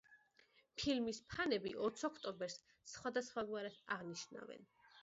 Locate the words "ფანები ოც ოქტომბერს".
1.33-2.59